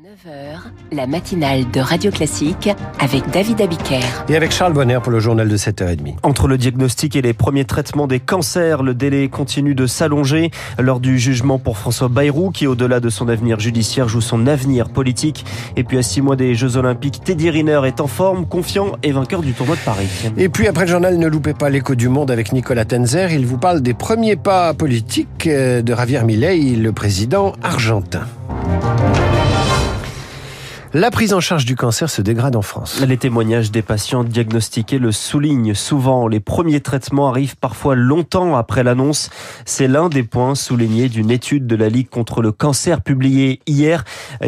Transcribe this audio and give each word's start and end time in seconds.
9h, 0.00 0.96
la 0.96 1.06
matinale 1.06 1.70
de 1.70 1.78
Radio 1.78 2.10
Classique 2.10 2.70
avec 3.00 3.28
David 3.32 3.60
Abiker. 3.60 4.00
Et 4.30 4.36
avec 4.36 4.50
Charles 4.50 4.72
Bonner 4.72 4.98
pour 5.02 5.12
le 5.12 5.20
journal 5.20 5.46
de 5.46 5.56
7h30. 5.58 6.14
Entre 6.22 6.48
le 6.48 6.56
diagnostic 6.56 7.16
et 7.16 7.22
les 7.22 7.34
premiers 7.34 7.66
traitements 7.66 8.06
des 8.06 8.18
cancers, 8.18 8.82
le 8.82 8.94
délai 8.94 9.28
continue 9.28 9.74
de 9.74 9.86
s'allonger. 9.86 10.52
Lors 10.78 11.00
du 11.00 11.18
jugement 11.18 11.58
pour 11.58 11.76
François 11.76 12.08
Bayrou, 12.08 12.50
qui 12.50 12.66
au-delà 12.66 12.98
de 13.00 13.10
son 13.10 13.28
avenir 13.28 13.60
judiciaire 13.60 14.08
joue 14.08 14.22
son 14.22 14.46
avenir 14.46 14.88
politique. 14.88 15.44
Et 15.76 15.84
puis 15.84 15.98
à 15.98 16.02
six 16.02 16.22
mois 16.22 16.36
des 16.36 16.54
Jeux 16.54 16.78
Olympiques, 16.78 17.22
Teddy 17.22 17.50
Riner 17.50 17.82
est 17.84 18.00
en 18.00 18.06
forme, 18.06 18.46
confiant 18.46 18.92
et 19.02 19.12
vainqueur 19.12 19.42
du 19.42 19.52
tournoi 19.52 19.76
de 19.76 19.82
Paris. 19.82 20.08
Et 20.38 20.48
puis 20.48 20.66
après 20.66 20.86
le 20.86 20.92
journal, 20.92 21.18
ne 21.18 21.26
loupez 21.26 21.52
pas 21.52 21.68
l'écho 21.68 21.94
du 21.94 22.08
monde 22.08 22.30
avec 22.30 22.52
Nicolas 22.52 22.86
Tenzer. 22.86 23.32
Il 23.32 23.44
vous 23.44 23.58
parle 23.58 23.82
des 23.82 23.92
premiers 23.92 24.36
pas 24.36 24.72
politiques 24.72 25.46
euh, 25.46 25.82
de 25.82 25.94
Javier 25.94 26.22
Milei, 26.24 26.74
le 26.74 26.92
président 26.92 27.52
argentin. 27.62 28.22
La 30.92 31.12
prise 31.12 31.32
en 31.34 31.40
charge 31.40 31.66
du 31.66 31.76
cancer 31.76 32.10
se 32.10 32.20
dégrade 32.20 32.56
en 32.56 32.62
France. 32.62 33.00
Les 33.06 33.16
témoignages 33.16 33.70
des 33.70 33.80
patients 33.80 34.24
diagnostiqués 34.24 34.98
le 34.98 35.12
soulignent 35.12 35.72
souvent. 35.72 36.26
Les 36.26 36.40
premiers 36.40 36.80
traitements 36.80 37.28
arrivent 37.28 37.56
parfois 37.56 37.94
longtemps 37.94 38.56
après 38.56 38.82
l'annonce. 38.82 39.30
C'est 39.64 39.86
l'un 39.86 40.08
des 40.08 40.24
points 40.24 40.56
soulignés 40.56 41.08
d'une 41.08 41.30
étude 41.30 41.68
de 41.68 41.76
la 41.76 41.88
Ligue 41.88 42.08
contre 42.08 42.42
le 42.42 42.50
cancer 42.50 43.02
publiée 43.02 43.60
hier, 43.68 44.04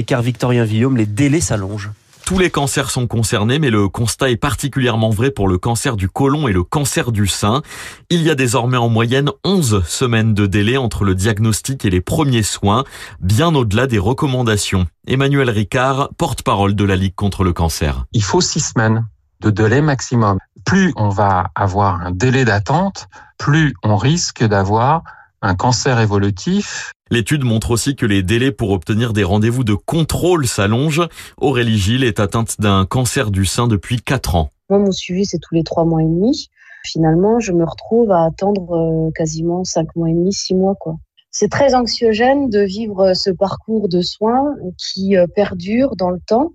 car 0.07 0.21
Victorien 0.21 0.65
Villaume, 0.65 0.97
les 0.97 1.07
délais 1.07 1.41
s'allongent. 1.41 1.91
Tous 2.25 2.39
les 2.39 2.51
cancers 2.51 2.91
sont 2.91 3.07
concernés, 3.07 3.59
mais 3.59 3.71
le 3.71 3.89
constat 3.89 4.31
est 4.31 4.37
particulièrement 4.37 5.11
vrai 5.11 5.31
pour 5.31 5.49
le 5.49 5.59
cancer 5.59 5.97
du 5.97 6.09
côlon 6.09 6.49
et 6.49 6.53
le 6.53 6.63
cancer 6.63 7.13
du 7.13 7.27
sein. 7.27 7.63
Il 8.11 8.23
y 8.23 8.31
a 8.31 8.35
désormais 8.35 8.77
en 8.77 8.89
moyenne 8.89 9.31
11 9.45 9.85
semaines 9.87 10.33
de 10.33 10.47
délai 10.47 10.77
entre 10.77 11.05
le 11.05 11.15
diagnostic 11.15 11.85
et 11.85 11.91
les 11.91 12.01
premiers 12.01 12.45
soins, 12.45 12.85
bien 13.21 13.55
au-delà 13.55 13.87
des 13.87 13.99
recommandations. 13.99 14.87
Emmanuel 15.07 15.51
Ricard, 15.51 16.11
porte-parole 16.17 16.75
de 16.75 16.85
la 16.85 16.97
Ligue 16.97 17.15
contre 17.15 17.45
le 17.45 17.53
cancer. 17.53 18.05
Il 18.13 18.23
faut 18.23 18.41
six 18.41 18.61
semaines 18.61 19.07
de 19.41 19.51
délai 19.51 19.83
maximum. 19.83 20.39
Plus 20.65 20.93
on 20.97 21.09
va 21.09 21.51
avoir 21.57 22.01
un 22.03 22.13
délai 22.13 22.45
d'attente, 22.45 23.09
plus 23.37 23.75
on 23.83 23.97
risque 23.97 24.45
d'avoir 24.45 25.03
un 25.43 25.55
cancer 25.55 26.01
évolutif 26.01 26.93
L'étude 27.13 27.45
montre 27.45 27.73
aussi 27.73 27.95
que 27.95 28.07
les 28.07 28.23
délais 28.23 28.53
pour 28.53 28.71
obtenir 28.71 29.13
des 29.13 29.23
rendez-vous 29.23 29.65
de 29.65 29.75
contrôle 29.75 30.47
s'allongent. 30.47 31.07
Aurélie 31.37 31.77
Gilles 31.77 32.05
est 32.05 32.21
atteinte 32.21 32.59
d'un 32.59 32.87
cancer 32.87 33.31
du 33.31 33.45
sein 33.45 33.69
depuis 33.69 34.01
4 34.01 34.35
ans. 34.35 34.49
Moi, 34.71 34.79
mon 34.79 34.93
suivi, 34.93 35.27
c'est 35.27 35.39
tous 35.39 35.55
les 35.55 35.63
3 35.63 35.85
mois 35.85 36.01
et 36.01 36.07
demi. 36.07 36.49
Finalement, 36.87 37.39
je 37.39 37.53
me 37.53 37.65
retrouve 37.65 38.11
à 38.13 38.25
attendre 38.25 38.73
euh, 38.73 39.11
quasiment 39.15 39.63
5 39.63 39.95
mois 39.95 40.09
et 40.09 40.15
demi, 40.15 40.33
6 40.33 40.55
mois. 40.55 40.75
quoi. 40.75 40.97
C'est 41.31 41.51
très 41.51 41.75
anxiogène 41.75 42.49
de 42.49 42.61
vivre 42.61 43.13
ce 43.13 43.29
parcours 43.29 43.91
de 43.91 44.01
soins 44.01 44.55
qui 44.79 45.19
euh, 45.19 45.27
perdure 45.27 45.97
dans 45.97 46.11
le 46.11 46.21
temps. 46.27 46.53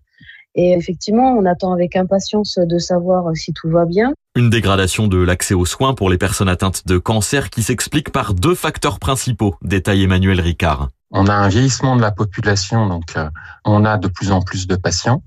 Et 0.57 0.73
effectivement, 0.73 1.37
on 1.37 1.45
attend 1.45 1.71
avec 1.71 1.95
impatience 1.95 2.57
de 2.57 2.79
savoir 2.79 3.25
si 3.35 3.53
tout 3.53 3.69
va 3.69 3.85
bien. 3.85 4.13
Une 4.35 4.49
dégradation 4.49 5.07
de 5.07 5.17
l'accès 5.17 5.53
aux 5.53 5.65
soins 5.65 5.93
pour 5.93 6.09
les 6.09 6.17
personnes 6.17 6.49
atteintes 6.49 6.85
de 6.87 6.97
cancer 6.97 7.51
qui 7.51 7.61
s'explique 7.61 8.11
par 8.11 8.33
deux 8.33 8.55
facteurs 8.55 8.99
principaux, 8.99 9.55
détaille 9.61 10.03
Emmanuel 10.03 10.41
Ricard. 10.41 10.89
On 11.11 11.27
a 11.27 11.33
un 11.33 11.47
vieillissement 11.47 11.95
de 11.95 12.01
la 12.01 12.11
population, 12.11 12.87
donc 12.87 13.15
euh, 13.15 13.29
on 13.65 13.85
a 13.85 13.97
de 13.97 14.07
plus 14.07 14.31
en 14.31 14.41
plus 14.41 14.67
de 14.67 14.75
patients. 14.75 15.21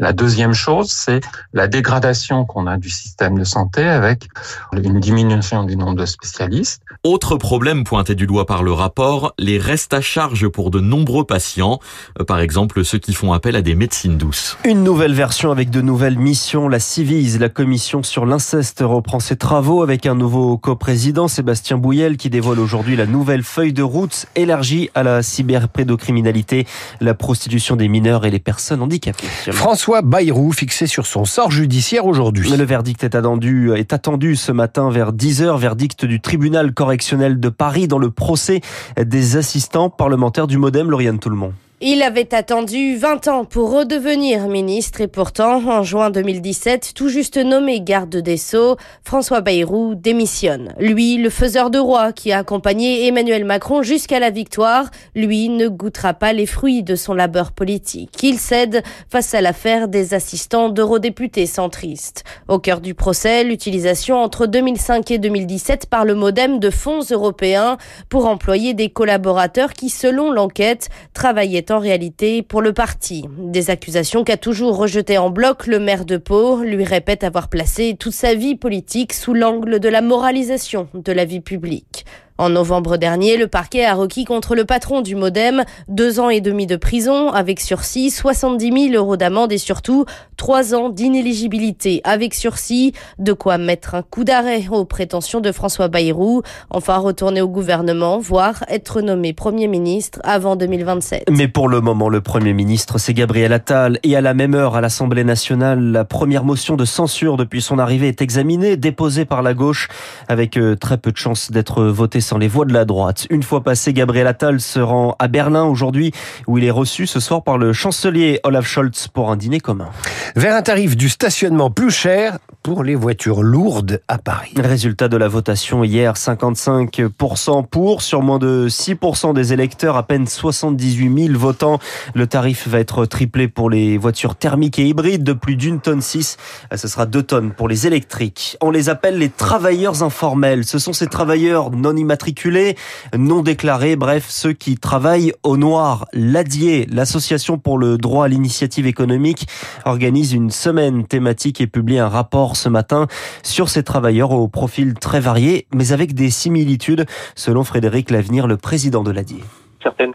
La 0.00 0.12
deuxième 0.12 0.54
chose, 0.54 0.92
c'est 0.92 1.20
la 1.52 1.66
dégradation 1.66 2.44
qu'on 2.44 2.68
a 2.68 2.76
du 2.76 2.88
système 2.88 3.36
de 3.36 3.42
santé 3.42 3.82
avec 3.82 4.28
une 4.72 5.00
diminution 5.00 5.64
du 5.64 5.76
nombre 5.76 5.96
de 5.96 6.06
spécialistes. 6.06 6.82
Autre 7.02 7.34
problème 7.34 7.82
pointé 7.82 8.14
du 8.14 8.28
doigt 8.28 8.46
par 8.46 8.62
le 8.62 8.70
rapport, 8.70 9.34
les 9.38 9.58
restes 9.58 9.94
à 9.94 10.00
charge 10.00 10.46
pour 10.46 10.70
de 10.70 10.78
nombreux 10.78 11.24
patients, 11.24 11.80
euh, 12.20 12.24
par 12.24 12.38
exemple 12.38 12.84
ceux 12.84 12.98
qui 12.98 13.12
font 13.12 13.32
appel 13.32 13.56
à 13.56 13.62
des 13.62 13.74
médecines 13.74 14.16
douces. 14.16 14.56
Une 14.64 14.84
nouvelle 14.84 15.14
version 15.14 15.50
avec 15.50 15.68
de 15.70 15.80
nouvelles 15.80 16.18
missions. 16.18 16.68
La 16.68 16.78
Civise, 16.78 17.40
la 17.40 17.48
commission 17.48 18.04
sur 18.04 18.24
l'inceste, 18.24 18.84
reprend 18.86 19.18
ses 19.18 19.36
travaux 19.36 19.82
avec 19.82 20.06
un 20.06 20.14
nouveau 20.14 20.58
coprésident, 20.58 21.26
Sébastien 21.26 21.76
Bouillel, 21.76 22.16
qui 22.16 22.30
dévoile 22.30 22.60
aujourd'hui 22.60 22.94
la 22.94 23.06
nouvelle 23.06 23.42
feuille 23.42 23.72
de 23.72 23.82
route 23.82 24.26
élargie 24.36 24.90
à 24.94 25.02
la 25.02 25.24
cyberpédocriminalité, 25.24 26.68
la 27.00 27.14
prostitution 27.14 27.74
des 27.74 27.88
mineurs 27.88 28.24
et 28.26 28.30
les 28.30 28.38
personnes 28.38 28.80
handicapées. 28.80 29.26
François 29.50 29.87
Bayrou 29.88 30.52
fixé 30.52 30.86
sur 30.86 31.06
son 31.06 31.24
sort 31.24 31.50
judiciaire 31.50 32.04
aujourd'hui. 32.04 32.54
Le 32.54 32.64
verdict 32.64 33.04
est 33.04 33.14
attendu, 33.14 33.72
est 33.74 33.94
attendu 33.94 34.36
ce 34.36 34.52
matin 34.52 34.90
vers 34.90 35.14
10h, 35.14 35.58
verdict 35.58 36.04
du 36.04 36.20
tribunal 36.20 36.74
correctionnel 36.74 37.40
de 37.40 37.48
Paris 37.48 37.88
dans 37.88 37.98
le 37.98 38.10
procès 38.10 38.60
des 39.02 39.36
assistants 39.38 39.88
parlementaires 39.88 40.46
du 40.46 40.58
Modem, 40.58 40.90
Lauriane 40.90 41.18
Toulmont. 41.18 41.54
Il 41.80 42.02
avait 42.02 42.34
attendu 42.34 42.96
20 42.96 43.28
ans 43.28 43.44
pour 43.44 43.70
redevenir 43.70 44.48
ministre 44.48 45.00
et 45.00 45.06
pourtant, 45.06 45.64
en 45.64 45.84
juin 45.84 46.10
2017, 46.10 46.90
tout 46.92 47.08
juste 47.08 47.36
nommé 47.36 47.80
garde 47.80 48.16
des 48.16 48.36
Sceaux, 48.36 48.76
François 49.04 49.42
Bayrou 49.42 49.94
démissionne. 49.94 50.74
Lui, 50.80 51.18
le 51.18 51.30
faiseur 51.30 51.70
de 51.70 51.78
roi 51.78 52.12
qui 52.12 52.32
a 52.32 52.38
accompagné 52.38 53.06
Emmanuel 53.06 53.44
Macron 53.44 53.82
jusqu'à 53.84 54.18
la 54.18 54.30
victoire, 54.30 54.90
lui 55.14 55.48
ne 55.50 55.68
goûtera 55.68 56.14
pas 56.14 56.32
les 56.32 56.46
fruits 56.46 56.82
de 56.82 56.96
son 56.96 57.14
labeur 57.14 57.52
politique. 57.52 58.24
Il 58.24 58.40
cède 58.40 58.82
face 59.08 59.32
à 59.34 59.40
l'affaire 59.40 59.86
des 59.86 60.14
assistants 60.14 60.70
d'eurodéputés 60.70 61.46
centristes. 61.46 62.24
Au 62.48 62.58
cœur 62.58 62.80
du 62.80 62.94
procès, 62.94 63.44
l'utilisation 63.44 64.16
entre 64.16 64.46
2005 64.46 65.12
et 65.12 65.18
2017 65.18 65.86
par 65.86 66.04
le 66.04 66.16
modem 66.16 66.58
de 66.58 66.70
fonds 66.70 67.04
européens 67.08 67.76
pour 68.08 68.26
employer 68.26 68.74
des 68.74 68.90
collaborateurs 68.90 69.74
qui, 69.74 69.90
selon 69.90 70.32
l'enquête, 70.32 70.88
travaillaient 71.14 71.67
en 71.70 71.78
réalité 71.78 72.42
pour 72.42 72.62
le 72.62 72.72
parti. 72.72 73.24
Des 73.38 73.70
accusations 73.70 74.24
qu'a 74.24 74.36
toujours 74.36 74.76
rejetées 74.76 75.18
en 75.18 75.30
bloc 75.30 75.66
le 75.66 75.78
maire 75.78 76.04
de 76.04 76.16
Pau, 76.16 76.62
lui 76.62 76.84
répète 76.84 77.24
avoir 77.24 77.48
placé 77.48 77.96
toute 77.98 78.12
sa 78.12 78.34
vie 78.34 78.56
politique 78.56 79.12
sous 79.12 79.34
l'angle 79.34 79.80
de 79.80 79.88
la 79.88 80.00
moralisation 80.00 80.88
de 80.94 81.12
la 81.12 81.24
vie 81.24 81.40
publique. 81.40 82.04
En 82.38 82.50
novembre 82.50 82.98
dernier, 82.98 83.36
le 83.36 83.48
parquet 83.48 83.84
a 83.84 83.94
requis 83.94 84.24
contre 84.24 84.54
le 84.54 84.64
patron 84.64 85.00
du 85.00 85.16
Modem 85.16 85.64
deux 85.88 86.20
ans 86.20 86.30
et 86.30 86.40
demi 86.40 86.68
de 86.68 86.76
prison 86.76 87.32
avec 87.32 87.58
sursis, 87.58 88.10
70 88.10 88.90
000 88.90 88.94
euros 88.94 89.16
d'amende 89.16 89.50
et 89.50 89.58
surtout 89.58 90.04
trois 90.36 90.72
ans 90.72 90.88
d'inéligibilité 90.88 92.00
avec 92.04 92.34
sursis, 92.34 92.92
de 93.18 93.32
quoi 93.32 93.58
mettre 93.58 93.96
un 93.96 94.02
coup 94.02 94.22
d'arrêt 94.22 94.68
aux 94.70 94.84
prétentions 94.84 95.40
de 95.40 95.50
François 95.50 95.88
Bayrou, 95.88 96.42
enfin 96.70 96.96
retourner 96.98 97.40
au 97.40 97.48
gouvernement, 97.48 98.20
voire 98.20 98.64
être 98.68 99.00
nommé 99.00 99.32
Premier 99.32 99.66
ministre 99.66 100.20
avant 100.22 100.54
2027. 100.54 101.24
Mais 101.30 101.48
pour 101.48 101.68
le 101.68 101.80
moment, 101.80 102.08
le 102.08 102.20
Premier 102.20 102.52
ministre, 102.52 102.98
c'est 102.98 103.14
Gabriel 103.14 103.52
Attal. 103.52 103.98
Et 104.04 104.14
à 104.14 104.20
la 104.20 104.32
même 104.32 104.54
heure, 104.54 104.76
à 104.76 104.80
l'Assemblée 104.80 105.24
nationale, 105.24 105.80
la 105.90 106.04
première 106.04 106.44
motion 106.44 106.76
de 106.76 106.84
censure 106.84 107.36
depuis 107.36 107.60
son 107.60 107.80
arrivée 107.80 108.06
est 108.06 108.22
examinée, 108.22 108.76
déposée 108.76 109.24
par 109.24 109.42
la 109.42 109.54
gauche, 109.54 109.88
avec 110.28 110.56
euh, 110.56 110.76
très 110.76 110.98
peu 110.98 111.10
de 111.10 111.16
chances 111.16 111.50
d'être 111.50 111.82
votée 111.82 112.20
les 112.36 112.48
voix 112.48 112.66
de 112.66 112.74
la 112.74 112.84
droite. 112.84 113.26
Une 113.30 113.42
fois 113.42 113.62
passé, 113.62 113.94
Gabriel 113.94 114.26
Attal 114.26 114.60
se 114.60 114.80
rend 114.80 115.16
à 115.18 115.28
Berlin 115.28 115.64
aujourd'hui, 115.64 116.12
où 116.46 116.58
il 116.58 116.64
est 116.64 116.70
reçu 116.70 117.06
ce 117.06 117.20
soir 117.20 117.42
par 117.42 117.56
le 117.56 117.72
chancelier 117.72 118.40
Olaf 118.42 118.66
Scholz 118.66 119.08
pour 119.08 119.30
un 119.30 119.36
dîner 119.36 119.60
commun. 119.60 119.88
Vers 120.36 120.54
un 120.54 120.62
tarif 120.62 120.96
du 120.96 121.08
stationnement 121.08 121.70
plus 121.70 121.90
cher 121.90 122.38
pour 122.68 122.84
les 122.84 122.96
voitures 122.96 123.42
lourdes 123.42 124.02
à 124.08 124.18
Paris. 124.18 124.52
Résultat 124.58 125.08
de 125.08 125.16
la 125.16 125.26
votation 125.26 125.84
hier, 125.84 126.16
55% 126.16 127.66
pour, 127.66 128.02
sur 128.02 128.20
moins 128.20 128.38
de 128.38 128.66
6% 128.68 129.32
des 129.32 129.54
électeurs, 129.54 129.96
à 129.96 130.02
peine 130.02 130.26
78 130.26 131.28
000 131.28 131.38
votants. 131.38 131.78
Le 132.12 132.26
tarif 132.26 132.68
va 132.68 132.78
être 132.78 133.06
triplé 133.06 133.48
pour 133.48 133.70
les 133.70 133.96
voitures 133.96 134.34
thermiques 134.34 134.78
et 134.78 134.86
hybrides 134.86 135.24
de 135.24 135.32
plus 135.32 135.56
d'une 135.56 135.80
tonne 135.80 136.02
6. 136.02 136.36
Ce 136.76 136.88
sera 136.88 137.06
deux 137.06 137.22
tonnes 137.22 137.52
pour 137.52 137.68
les 137.68 137.86
électriques. 137.86 138.58
On 138.60 138.70
les 138.70 138.90
appelle 138.90 139.16
les 139.16 139.30
travailleurs 139.30 140.02
informels. 140.02 140.66
Ce 140.66 140.78
sont 140.78 140.92
ces 140.92 141.06
travailleurs 141.06 141.70
non 141.70 141.96
immatriculés, 141.96 142.76
non 143.16 143.40
déclarés, 143.40 143.96
bref, 143.96 144.26
ceux 144.28 144.52
qui 144.52 144.76
travaillent 144.76 145.32
au 145.42 145.56
noir. 145.56 146.04
L'ADIE, 146.12 146.84
l'association 146.90 147.56
pour 147.56 147.78
le 147.78 147.96
droit 147.96 148.26
à 148.26 148.28
l'initiative 148.28 148.86
économique, 148.86 149.48
organise 149.86 150.34
une 150.34 150.50
semaine 150.50 151.06
thématique 151.06 151.62
et 151.62 151.66
publie 151.66 151.98
un 151.98 152.10
rapport 152.10 152.57
ce 152.58 152.68
matin 152.68 153.06
sur 153.42 153.68
ces 153.68 153.82
travailleurs 153.82 154.32
au 154.32 154.48
profil 154.48 154.94
très 154.94 155.20
varié, 155.20 155.66
mais 155.72 155.92
avec 155.92 156.14
des 156.14 156.30
similitudes, 156.30 157.06
selon 157.34 157.64
Frédéric 157.64 158.10
Lavenir, 158.10 158.46
le 158.46 158.56
président 158.56 159.02
de 159.02 159.10
l'ADIE. 159.10 159.42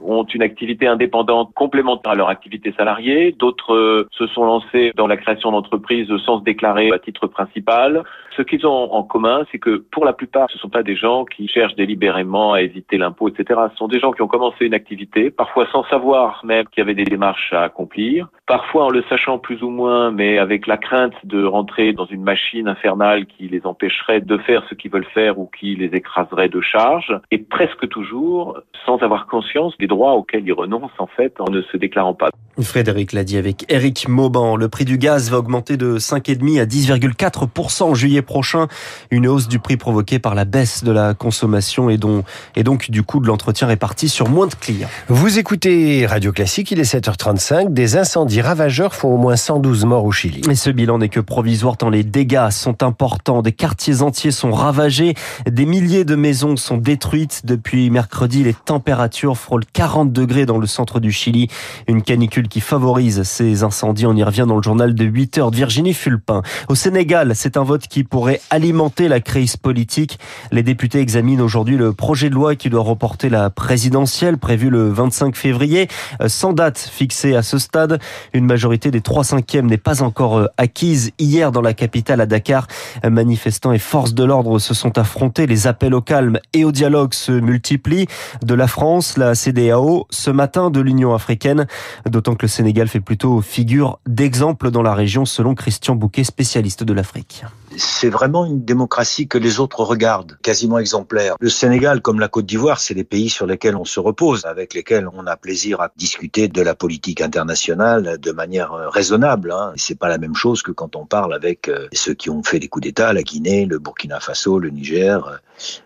Ont 0.06 0.24
une 0.26 0.42
activité 0.42 0.88
indépendante 0.88 1.54
complémentaire 1.54 2.12
à 2.12 2.16
leur 2.16 2.30
activité 2.30 2.74
salariée. 2.78 3.32
D'autres 3.32 3.74
euh, 3.74 4.08
se 4.12 4.28
sont 4.28 4.46
lancées 4.46 4.92
dans 4.96 5.08
la 5.08 5.18
création 5.18 5.52
d'entreprises 5.52 6.12
sans 6.26 6.40
se 6.40 6.44
déclarer 6.44 6.92
à 6.92 7.00
titre 7.00 7.28
principal. 7.28 8.04
Ce 8.36 8.42
qu'ils 8.42 8.66
ont 8.66 8.94
en 8.94 9.04
commun, 9.04 9.46
c'est 9.52 9.60
que 9.60 9.84
pour 9.92 10.06
la 10.06 10.14
plupart, 10.14 10.50
ce 10.50 10.58
ne 10.58 10.60
sont 10.60 10.70
pas 10.70 10.84
des 10.84 10.96
gens 10.96 11.24
qui 11.26 11.48
cherchent 11.48 11.76
délibérément 11.76 12.54
à 12.54 12.62
éviter 12.62 12.98
l'impôt, 12.98 13.30
etc. 13.30 13.60
Ce 13.72 13.78
sont 13.78 13.88
des 13.88 14.00
gens 14.00 14.12
qui 14.12 14.22
ont 14.22 14.28
commencé 14.28 14.66
une 14.66 14.74
activité, 14.74 15.30
parfois 15.30 15.68
sans 15.72 15.84
savoir 15.86 16.42
même 16.44 16.66
qu'il 16.68 16.82
y 16.82 16.82
avait 16.82 16.96
des 16.96 17.06
démarches 17.06 17.54
à 17.54 17.64
accomplir. 17.64 18.28
parfois 18.46 18.86
en 18.86 18.90
le 18.90 19.04
sachant 19.10 19.38
plus 19.40 19.64
ou 19.64 19.70
moins, 19.70 20.12
mais 20.12 20.38
avec 20.38 20.68
la 20.68 20.78
crainte 20.78 21.14
de 21.24 21.44
rentrer 21.46 21.94
dans 21.94 22.06
une 22.06 22.24
machine 22.24 22.68
infernale 22.68 23.26
qui 23.26 23.48
les 23.48 23.66
empêcherait 23.66 24.22
de 24.22 24.38
faire 24.38 24.64
ce 24.70 24.76
qu'ils 24.76 24.92
veulent 24.92 25.14
faire 25.14 25.40
ou 25.40 25.50
qui 25.58 25.76
les 25.76 25.96
écraserait 25.96 26.50
de 26.50 26.62
charge, 26.62 27.18
et 27.32 27.38
presque 27.38 27.88
toujours 27.90 28.60
sans 28.86 28.98
avoir 29.02 29.28
conscience 29.28 29.78
des 29.78 29.88
droits 29.94 30.14
auxquels 30.14 30.46
ils 30.46 30.54
renoncent 30.54 31.00
en 31.00 31.08
fait 31.08 31.40
en 31.40 31.50
ne 31.50 31.62
se 31.62 31.78
déclarant 31.78 32.14
pas. 32.14 32.30
Frédéric 32.62 33.14
l'a 33.14 33.24
dit 33.24 33.38
avec 33.38 33.66
Eric 33.70 34.08
Mauban. 34.08 34.56
Le 34.56 34.70
prix 34.70 34.86
du 34.86 34.98
gaz 34.98 35.32
va 35.32 35.40
augmenter 35.40 35.76
de 35.76 35.98
5,5 35.98 36.62
à 36.62 36.66
10,4% 36.66 37.84
en 37.84 37.96
juillet 37.96 38.22
prochain. 38.22 38.68
Une 39.10 39.28
hausse 39.28 39.48
du 39.48 39.58
prix 39.58 39.76
provoquée 39.76 40.20
par 40.20 40.36
la 40.36 40.46
baisse 40.46 40.84
de 40.84 40.92
la 40.92 41.16
consommation 41.16 41.90
et, 41.90 41.98
dont, 41.98 42.24
et 42.56 42.64
donc 42.64 42.92
du 42.92 43.02
coût 43.02 43.20
de 43.20 43.28
l'entretien 43.28 43.68
réparti 43.68 44.08
sur 44.08 44.30
moins 44.30 44.46
de 44.46 44.54
clients. 44.54 44.90
Vous 45.08 45.40
écoutez 45.40 46.06
Radio 46.06 46.32
Classique, 46.32 46.70
il 46.72 46.80
est 46.80 46.94
7h35. 46.94 47.74
Des 47.74 47.98
incendies 47.98 48.42
ravageurs 48.42 48.94
font 48.94 49.16
au 49.16 49.18
moins 49.18 49.36
112 49.36 49.86
morts 49.86 50.06
au 50.06 50.12
Chili. 50.12 50.42
Et 50.50 50.56
ce 50.56 50.70
bilan 50.70 51.00
n'est 51.00 51.10
que 51.10 51.20
provisoire 51.20 51.78
tant 51.78 51.90
les 51.90 52.04
dégâts 52.04 52.50
sont 52.52 52.84
importants. 52.84 53.42
Des 53.42 53.52
quartiers 53.52 54.02
entiers 54.04 54.32
sont 54.32 54.52
ravagés. 54.52 55.16
Des 55.50 55.66
milliers 55.66 56.06
de 56.06 56.16
maisons 56.16 56.56
sont 56.56 56.78
détruites. 56.78 57.42
Depuis 57.46 57.90
mercredi, 57.90 58.44
les 58.44 58.54
températures 58.54 59.38
frôlent 59.38 59.66
40 59.74 60.14
degrés 60.14 60.46
dans 60.46 60.60
le 60.60 60.68
centre 60.68 61.00
du 61.00 61.12
Chili. 61.12 61.48
Une 61.88 62.04
canicule 62.04 62.43
qui 62.48 62.62
favorise 62.62 63.24
ces 63.24 63.64
incendies. 63.64 64.06
On 64.06 64.16
y 64.16 64.24
revient 64.24 64.46
dans 64.48 64.58
le 64.58 64.64
journal 64.64 64.96
de 64.96 65.04
8 65.04 65.38
heures 65.38 65.52
de 65.52 65.56
Virginie 65.56 65.94
Fulpin. 65.94 66.42
Au 66.70 66.76
Sénégal, 66.76 67.34
c'est 67.36 67.58
un 67.58 67.64
vote 67.64 67.88
qui 67.88 68.04
pourrait 68.04 68.42
alimenter 68.50 69.08
la 69.08 69.20
crise 69.20 69.58
politique. 69.58 70.20
Les 70.52 70.64
députés 70.64 71.00
examinent 71.00 71.44
aujourd'hui 71.44 71.78
le 71.78 71.94
projet 71.94 72.30
de 72.30 72.36
loi 72.36 72.56
qui 72.56 72.70
doit 72.70 72.84
reporter 72.84 73.30
la 73.30 73.50
présidentielle 73.50 74.38
prévue 74.38 74.70
le 74.70 74.90
25 74.90 75.36
février. 75.36 75.88
Euh, 76.22 76.28
sans 76.28 76.54
date 76.54 76.78
fixée 76.78 77.36
à 77.36 77.44
ce 77.44 77.58
stade, 77.58 78.00
une 78.34 78.46
majorité 78.46 78.92
des 78.92 79.02
3 79.02 79.24
cinquièmes 79.24 79.68
n'est 79.68 79.78
pas 79.78 80.02
encore 80.02 80.38
euh, 80.38 80.48
acquise. 80.58 81.12
Hier, 81.20 81.52
dans 81.52 81.62
la 81.62 81.74
capitale 81.74 82.22
à 82.22 82.26
Dakar, 82.26 82.68
manifestants 83.04 83.72
et 83.72 83.80
forces 83.80 84.14
de 84.14 84.24
l'ordre 84.24 84.60
se 84.60 84.74
sont 84.74 84.98
affrontés. 84.98 85.48
Les 85.48 85.68
appels 85.68 85.94
au 85.94 86.02
calme 86.02 86.40
et 86.54 86.66
au 86.66 86.72
dialogue 86.72 87.14
se 87.14 87.32
multiplient. 87.32 88.08
De 88.44 88.54
la 88.54 88.68
France, 88.68 89.18
la 89.18 89.36
CDAO, 89.36 90.08
ce 90.10 90.32
matin 90.32 90.70
de 90.70 90.80
l'Union 90.80 91.14
africaine. 91.14 91.68
D'autant 92.10 92.33
que 92.36 92.44
le 92.44 92.48
Sénégal 92.48 92.88
fait 92.88 93.00
plutôt 93.00 93.42
figure 93.42 94.00
d'exemple 94.08 94.72
dans 94.72 94.82
la 94.82 94.94
région, 94.94 95.26
selon 95.26 95.56
Christian 95.56 95.96
Bouquet, 95.96 96.24
spécialiste 96.24 96.84
de 96.84 96.94
l'Afrique 96.94 97.44
c'est 97.78 98.10
vraiment 98.10 98.46
une 98.46 98.64
démocratie 98.64 99.28
que 99.28 99.38
les 99.38 99.60
autres 99.60 99.82
regardent, 99.82 100.38
quasiment 100.42 100.80
exemplaire. 100.80 101.36
Le 101.40 101.50
Sénégal, 101.50 102.02
comme 102.02 102.20
la 102.20 102.28
Côte 102.28 102.46
d'Ivoire, 102.46 102.80
c'est 102.80 102.94
les 102.94 103.04
pays 103.04 103.30
sur 103.30 103.46
lesquels 103.46 103.76
on 103.76 103.86
se 103.86 104.00
repose, 104.00 104.46
avec 104.46 104.74
lesquels 104.74 105.08
on 105.14 105.26
a 105.28 105.36
plaisir 105.38 105.82
à 105.82 105.92
discuter 105.96 106.48
de 106.48 106.62
la 106.62 106.76
politique 106.76 107.22
internationale 107.22 108.18
de 108.20 108.32
manière 108.32 108.74
euh, 108.74 108.90
raisonnable. 108.90 109.52
Hein. 109.52 109.74
C'est 109.76 109.98
pas 109.98 110.08
la 110.08 110.18
même 110.18 110.36
chose 110.36 110.62
que 110.62 110.72
quand 110.72 110.96
on 110.96 111.06
parle 111.06 111.34
avec 111.34 111.68
euh, 111.68 111.88
ceux 111.94 112.14
qui 112.14 112.30
ont 112.30 112.44
fait 112.44 112.60
des 112.60 112.68
coups 112.68 112.84
d'État, 112.84 113.14
la 113.14 113.24
Guinée, 113.24 113.66
le 113.66 113.80
Burkina 113.80 114.20
Faso, 114.20 114.60
le 114.60 114.70
Niger, 114.70 115.26
euh, 115.28 115.38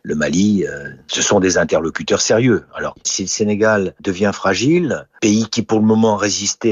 le 0.04 0.16
Mali. 0.16 0.66
Ce 1.08 1.22
sont 1.22 1.40
des 1.40 1.58
interlocuteurs 1.58 2.22
sérieux. 2.22 2.66
Alors, 2.74 2.96
si 3.04 3.24
le 3.24 3.28
Sénégal 3.28 3.94
devient 4.02 4.32
fragile, 4.34 5.08
pays 5.22 5.48
qui 5.50 5.62
pour 5.62 5.80
le 5.80 5.86
moment 5.86 6.16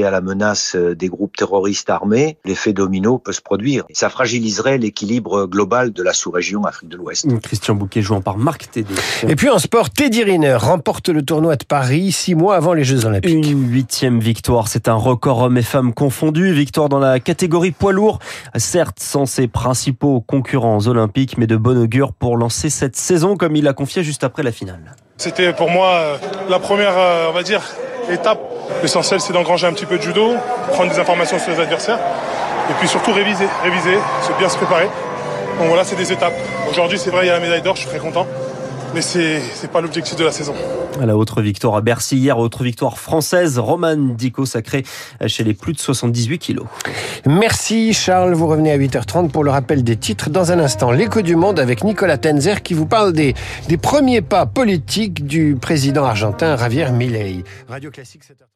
à 0.04 0.10
la 0.10 0.20
menace 0.20 0.76
des 0.76 1.08
groupes 1.08 1.36
terroristes 1.36 1.90
armés, 1.90 2.38
l'effet 2.44 2.72
domino 2.72 3.18
peut 3.18 3.32
se 3.32 3.40
produire. 3.40 3.84
Ça 3.92 4.10
fragiliserait 4.10 4.78
l'équilibre 4.78 4.96
l'équilibre 4.96 5.46
global 5.46 5.92
de 5.92 6.02
la 6.02 6.12
sous-région 6.12 6.64
Afrique 6.64 6.88
de 6.88 6.96
l'Ouest. 6.96 7.26
Christian 7.42 7.74
Bouquet 7.74 8.02
jouant 8.02 8.22
par 8.22 8.38
Marc 8.38 8.70
Tédé. 8.70 8.94
Et 9.28 9.36
puis 9.36 9.50
en 9.50 9.58
sport, 9.58 9.90
Teddy 9.90 10.24
Riner 10.24 10.54
remporte 10.54 11.10
le 11.10 11.22
tournoi 11.22 11.56
de 11.56 11.64
Paris 11.64 12.12
six 12.12 12.34
mois 12.34 12.56
avant 12.56 12.72
les 12.72 12.82
Jeux 12.82 13.04
Olympiques. 13.04 13.32
Une 13.32 13.70
huitième 13.70 14.18
victoire, 14.18 14.68
c'est 14.68 14.88
un 14.88 14.94
record 14.94 15.42
hommes 15.42 15.58
et 15.58 15.62
femmes 15.62 15.92
confondus. 15.92 16.52
Victoire 16.52 16.88
dans 16.88 16.98
la 16.98 17.20
catégorie 17.20 17.72
poids 17.72 17.92
lourd, 17.92 18.18
certes 18.56 19.00
sans 19.00 19.26
ses 19.26 19.48
principaux 19.48 20.22
concurrents 20.22 20.86
olympiques, 20.86 21.36
mais 21.38 21.46
de 21.46 21.56
bon 21.56 21.78
augure 21.78 22.12
pour 22.12 22.36
lancer 22.36 22.70
cette 22.70 22.96
saison 22.96 23.36
comme 23.36 23.54
il 23.54 23.64
l'a 23.64 23.74
confié 23.74 24.02
juste 24.02 24.24
après 24.24 24.42
la 24.42 24.52
finale. 24.52 24.96
C'était 25.18 25.54
pour 25.54 25.70
moi 25.70 25.88
euh, 25.88 26.16
la 26.50 26.58
première, 26.58 26.92
euh, 26.96 27.28
on 27.30 27.32
va 27.32 27.42
dire, 27.42 27.62
étape. 28.10 28.38
L'essentiel, 28.82 29.20
c'est 29.20 29.32
d'engranger 29.32 29.66
un 29.66 29.72
petit 29.72 29.86
peu 29.86 29.96
de 29.96 30.02
judo, 30.02 30.34
prendre 30.72 30.92
des 30.92 30.98
informations 30.98 31.38
sur 31.38 31.52
les 31.52 31.60
adversaires 31.60 31.98
et 32.68 32.74
puis 32.74 32.88
surtout 32.88 33.12
réviser, 33.12 33.46
réviser, 33.62 33.96
se 34.22 34.32
bien 34.38 34.48
se 34.48 34.56
préparer. 34.56 34.88
Donc 35.58 35.68
voilà, 35.68 35.84
c'est 35.84 35.96
des 35.96 36.12
étapes. 36.12 36.34
Aujourd'hui, 36.70 36.98
c'est 36.98 37.10
vrai, 37.10 37.24
il 37.24 37.28
y 37.28 37.30
a 37.30 37.34
la 37.34 37.40
médaille 37.40 37.62
d'or, 37.62 37.76
je 37.76 37.82
suis 37.82 37.88
très 37.88 37.98
content. 37.98 38.26
Mais 38.94 39.02
c'est 39.02 39.40
n'est 39.62 39.68
pas 39.68 39.80
l'objectif 39.80 40.16
de 40.16 40.24
la 40.24 40.32
saison. 40.32 40.54
À 41.00 41.04
la 41.04 41.16
autre 41.16 41.42
victoire 41.42 41.76
à 41.76 41.80
Bercy 41.82 42.16
hier, 42.16 42.38
autre 42.38 42.64
victoire 42.64 42.98
française, 42.98 43.58
Roman 43.58 43.96
Dico 43.96 44.46
sacré 44.46 44.84
chez 45.26 45.44
les 45.44 45.52
plus 45.52 45.74
de 45.74 45.78
78 45.78 46.38
kilos. 46.38 46.66
Merci 47.26 47.92
Charles, 47.92 48.32
vous 48.32 48.46
revenez 48.46 48.72
à 48.72 48.78
8h30 48.78 49.30
pour 49.30 49.44
le 49.44 49.50
rappel 49.50 49.84
des 49.84 49.96
titres. 49.96 50.30
Dans 50.30 50.52
un 50.52 50.58
instant, 50.58 50.92
l'écho 50.92 51.20
du 51.20 51.36
monde 51.36 51.60
avec 51.60 51.84
Nicolas 51.84 52.16
Tenzer 52.16 52.62
qui 52.62 52.72
vous 52.72 52.86
parle 52.86 53.12
des, 53.12 53.34
des 53.68 53.76
premiers 53.76 54.22
pas 54.22 54.46
politiques 54.46 55.26
du 55.26 55.56
président 55.60 56.04
argentin 56.04 56.56
Javier 56.56 56.90
Milei. 56.92 57.44
Radio 57.68 57.90
Classique 57.90 58.22
7h30. 58.22 58.46